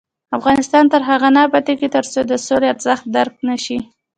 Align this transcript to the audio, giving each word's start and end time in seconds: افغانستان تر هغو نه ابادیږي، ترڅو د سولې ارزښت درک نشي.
افغانستان 0.37 0.83
تر 0.93 1.01
هغو 1.09 1.29
نه 1.35 1.41
ابادیږي، 1.47 1.87
ترڅو 1.95 2.19
د 2.25 2.33
سولې 2.47 2.67
ارزښت 2.73 3.05
درک 3.17 3.35
نشي. 3.49 3.77